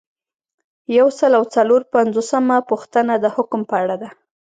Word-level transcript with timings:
یو 0.97 1.07
سل 1.19 1.31
او 1.39 1.43
څلور 1.55 1.81
پنځوسمه 1.95 2.57
پوښتنه 2.69 3.13
د 3.23 3.25
حکم 3.35 3.61
په 3.69 3.75
اړه 3.83 3.95
ده. 4.01 4.09